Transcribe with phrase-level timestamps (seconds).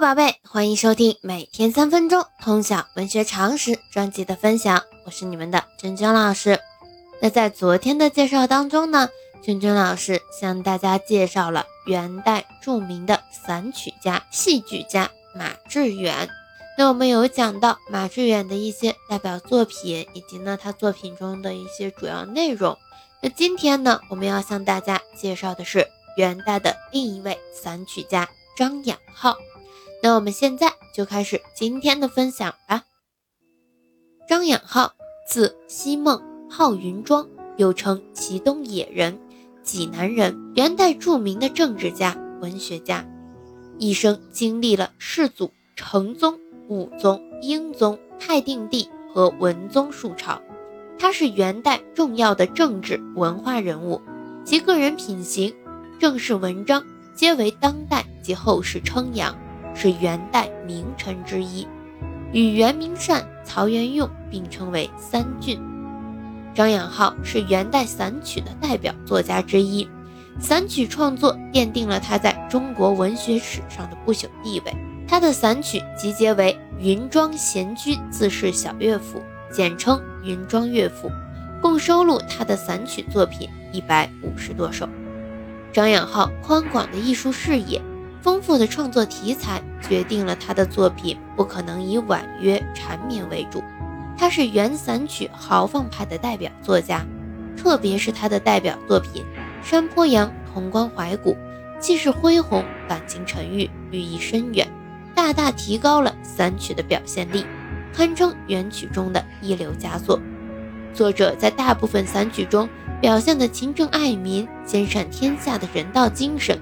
[0.00, 6.60] 宝贝，欢迎收听每天三分钟通晓文学常识专辑的分享，我是你们的娟娟老师。
[7.20, 9.08] 那在昨天的介绍当中呢，
[9.42, 16.28] 娟娟老师向大家介绍了元代著名的散曲家、戏剧家马致远。
[16.76, 22.78] 那我们有讲到马致远的一些代表作品，以及呢他作品中的一些主要内容。
[23.20, 29.36] 那今天呢，我们要向大家介绍的是元代的另一位散曲家张养浩。
[30.02, 32.84] 那我们现在就开始今天的分享吧。
[34.28, 34.92] 张养浩，
[35.26, 39.18] 字希孟，号云庄，又称祁东野人，
[39.62, 43.04] 济南人，元代著名的政治家、文学家，
[43.78, 46.38] 一生经历了世祖、成宗、
[46.68, 50.40] 武宗、英宗、太定帝和文宗数朝。
[50.98, 54.00] 他是元代重要的政治文化人物，
[54.44, 55.54] 其个人品行、
[55.98, 59.34] 政事文章皆为当代及后世称扬。
[59.80, 61.64] 是元代名臣之一，
[62.32, 65.56] 与元明善、曹元用并称为三俊。
[66.52, 69.88] 张养浩是元代散曲的代表作家之一，
[70.40, 74.76] 散曲创作奠定了他在中国文学史上的不朽地位。
[75.06, 79.20] 他的散曲集结为《云庄闲居自是小乐府》，
[79.54, 81.08] 简称《云庄乐府》，
[81.62, 84.88] 共收录他的散曲作品一百五十多首。
[85.72, 87.80] 张养浩宽广的艺术视野。
[88.20, 93.62] 丰富的创作题材决定了他的作品不可能以婉约缠绵为主。
[94.16, 97.06] 他是元散曲豪放派的代表作家，
[97.56, 99.22] 特别是他的代表作品
[99.68, 101.34] 《山坡羊》《潼关怀古》，
[101.80, 104.66] 气势恢宏，感情沉郁，寓意深远，
[105.14, 107.46] 大大提高了散曲的表现力，
[107.94, 110.20] 堪称元曲中的一流佳作。
[110.92, 112.68] 作者在大部分散曲中
[113.00, 116.58] 表现的勤政爱民、兼善天下的人道精神、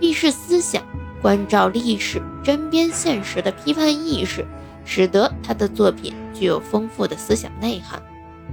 [0.00, 0.82] 立世思想。
[1.20, 4.46] 关照历史、针砭现实的批判意识，
[4.84, 8.00] 使得他的作品具有丰富的思想内涵，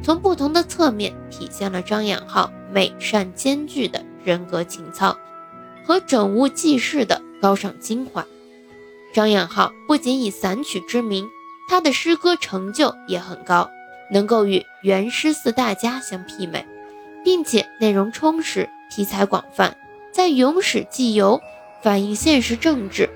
[0.02, 5.16] 从不同的侧面体现了张养浩美善兼具的人格情操
[5.86, 8.26] 和整物济世的高尚精华。
[9.14, 11.28] 张养浩不仅以散曲知名，
[11.70, 13.70] 他的诗歌成就也很高，
[14.12, 16.66] 能够与元诗四大家相媲美，
[17.24, 19.78] 并且内容充实，题材广泛，
[20.16, 21.42] 在咏史记游。
[21.84, 23.10] 反映现实政治、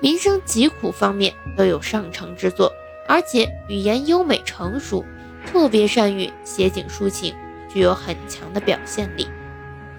[0.00, 2.72] 民生疾苦方面都有上乘之作，
[3.06, 5.04] 而且语言优美成熟，
[5.44, 7.34] 特别善于写景抒情，
[7.68, 9.28] 具有很强的表现力。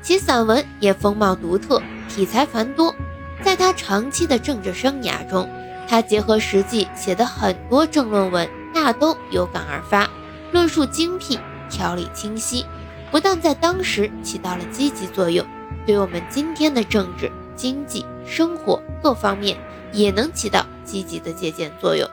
[0.01, 1.79] 其散文也风貌独特，
[2.09, 2.95] 题材繁多。
[3.44, 5.47] 在他长期的政治生涯中，
[5.88, 10.09] 他结合实际写的很多政论文，大都有感而发，
[10.51, 11.38] 论述精辟，
[11.69, 12.66] 条理清晰，
[13.12, 15.45] 不但在当时起到了积极作用，
[15.85, 17.31] 对我们今天的政治。
[17.55, 19.55] 经济生活各方面
[19.94, 22.09] 也能起到积极的借鉴作用。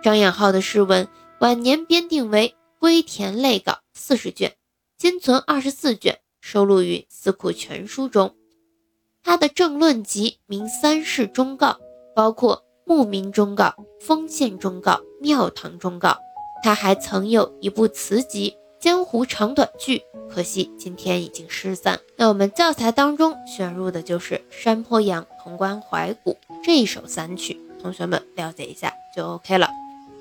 [0.00, 1.08] 张养浩的诗文
[1.40, 4.54] 晚年编定为《归田类稿》四十卷，
[4.96, 8.36] 今存二十四卷，收录于《四库全书》中。
[9.24, 11.70] 他的政论集名《三世忠告》，
[12.14, 13.64] 包括《牧民忠告》
[14.00, 16.10] 《丰县忠告》《庙堂忠告》。
[16.62, 18.56] 他还曾有一部词集。
[18.84, 21.98] 江湖长短句，可惜今天已经失散。
[22.16, 29.70] 那我们教材当中选入的就是《山坡羊·潼关怀古》这一首三曲，同学们了解一下就 OK 了。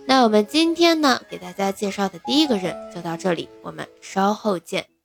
[0.07, 4.85] 那我们今天呢，给大家介绍的第一个人就到这里，我们稍后见。